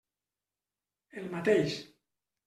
El 1.21 1.29
mateix. 1.33 1.75